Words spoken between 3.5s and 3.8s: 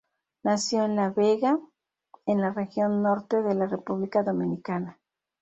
la